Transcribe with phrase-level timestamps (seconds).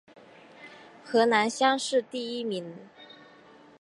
[1.05, 2.73] 河南乡试第一名。